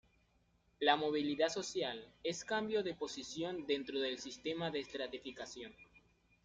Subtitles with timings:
[0.79, 5.71] La movilidad social es cambio de posición dentro del sistema de estratificación.